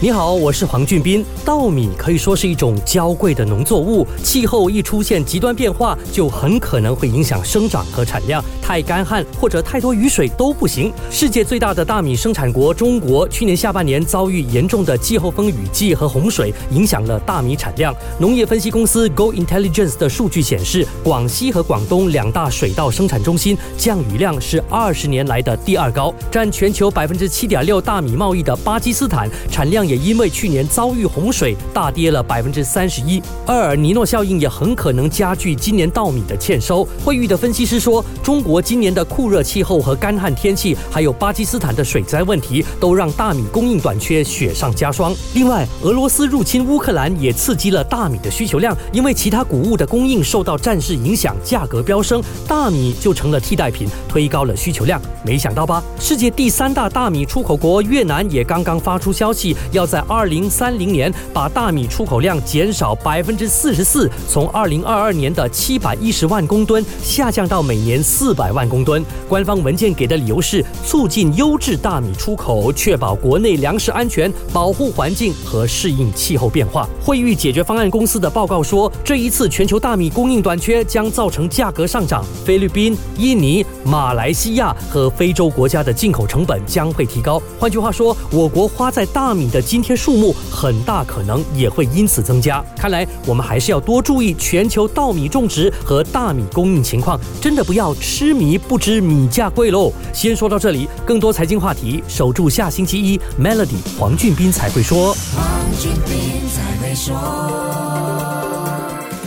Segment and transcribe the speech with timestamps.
[0.00, 1.24] 你好，我是黄俊斌。
[1.44, 8.40] 稻米可以说是一种娇贵的农作物，气候一出现极端变化，就很可能会影响生长和产量。
[8.62, 10.92] 太干旱或者太多雨水都不行。
[11.10, 17.92] 世界最大的大米生产国中国，去年下半年遭遇严重的季候风雨季和洪水，影响了大米产量。
[18.20, 26.14] 农业分析公司 Go Intelligence 的数据显示，广西和广东两大水稻生产中心降雨量是二十年来的第二高。
[26.30, 29.87] 占全球百分之七点六大米贸易的巴基斯坦产量。
[29.88, 33.22] 也因为去年遭遇洪水，大跌了百分之三十一。
[33.46, 36.86] 厄尔尼诺效应也很可能加剧今年稻米的欠收。
[37.04, 45.14] 惠誉的分析师说，中国今年的酷热气候和干旱天气，还有巴基斯坦的水灾问题，都让大米供应短缺雪上加霜。
[45.34, 55.00] 另外，俄罗斯入侵乌克兰也刺激了大米的需求量，因为其他谷物的供应受到战事影响，价格飙升，大米就成了替代品，推高了需求量。
[55.24, 55.82] 没想到吧？
[55.98, 59.56] 世界第三大大米出口国越南也刚刚发出消息。
[59.78, 69.04] 要在二零三零年把大米出口量减少百分之四十四，从二零二二年的七百一十万公吨下降到每年四百万公吨。
[69.28, 76.88] 官方文件给的理由是促进优质大米出口，确保国内粮食安全，保护环境和适应气候变化。
[77.00, 87.40] 惠誉解决方案公司的报告说，这一次全球大米供应短缺将造成价格上涨，菲律宾、印尼、马来西亚和非洲国家的进口成本将会提高。
[87.60, 92.64] 换句话说，我国花在大米的今天数目很大可能也会因此增加。
[92.74, 99.92] 看来我们还是要多注意全球稻米种植和大米供应情况，真的不要痴迷不知米价贵喽。
[100.10, 105.14] 先说到这里，更多财经话题，守住下星期一 Melody 黄俊斌才会说。
[105.36, 105.46] 黄
[105.78, 108.37] 俊斌才会说。